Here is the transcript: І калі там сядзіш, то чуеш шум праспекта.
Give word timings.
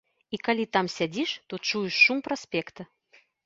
І 0.37 0.37
калі 0.47 0.65
там 0.77 0.89
сядзіш, 0.95 1.35
то 1.51 1.61
чуеш 1.67 2.03
шум 2.09 2.27
праспекта. 2.31 2.81